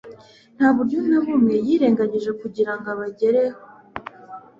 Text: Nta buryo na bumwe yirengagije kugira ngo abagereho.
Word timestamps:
Nta 0.55 0.67
buryo 0.75 0.97
na 1.09 1.19
bumwe 1.23 1.53
yirengagije 1.65 2.31
kugira 2.41 2.71
ngo 2.77 2.87
abagereho. 2.95 3.59